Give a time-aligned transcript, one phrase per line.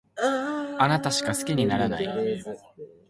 [0.79, 2.07] あなたしか好きにならない